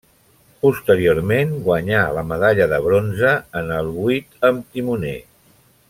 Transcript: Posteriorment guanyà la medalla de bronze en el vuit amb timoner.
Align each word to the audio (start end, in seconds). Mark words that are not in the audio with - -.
Posteriorment 0.61 1.51
guanyà 1.67 1.99
la 2.19 2.23
medalla 2.31 2.69
de 2.73 2.79
bronze 2.87 3.35
en 3.63 3.71
el 3.79 3.93
vuit 3.99 4.49
amb 4.51 4.73
timoner. 4.79 5.15